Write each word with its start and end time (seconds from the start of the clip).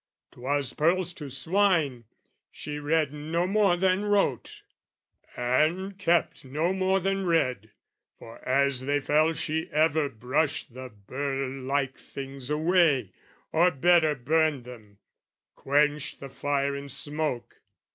"'Twas 0.31 0.73
pearls 0.73 1.13
to 1.13 1.29
swine: 1.29 2.05
she 2.49 2.79
read 2.79 3.13
no 3.13 3.45
more 3.45 3.77
than 3.77 4.03
wrote, 4.03 4.63
"And 5.37 5.95
kept 5.95 6.43
no 6.43 6.73
more 6.73 6.99
than 6.99 7.27
read, 7.27 7.69
for 8.17 8.39
as 8.43 8.87
they 8.87 8.99
fell 8.99 9.33
"She 9.33 9.69
ever 9.71 10.09
brushed 10.09 10.73
the 10.73 10.89
burr 10.89 11.45
like 11.49 11.99
things 11.99 12.49
away, 12.49 13.11
"Or, 13.51 13.69
better, 13.69 14.15
burned 14.15 14.63
them, 14.63 14.97
quenched 15.55 16.19
the 16.19 16.29
fire 16.29 16.75
in 16.75 16.89
smoke. 16.89 17.61